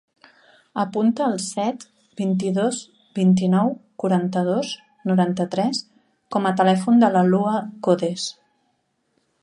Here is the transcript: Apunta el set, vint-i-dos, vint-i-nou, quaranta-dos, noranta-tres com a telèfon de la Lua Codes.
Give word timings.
Apunta 0.83 1.25
el 1.31 1.35
set, 1.47 1.83
vint-i-dos, 2.21 2.79
vint-i-nou, 3.19 3.69
quaranta-dos, 4.05 4.73
noranta-tres 5.13 5.85
com 6.37 6.49
a 6.53 6.57
telèfon 6.63 7.05
de 7.05 7.15
la 7.19 7.25
Lua 7.33 7.57
Codes. 7.89 8.27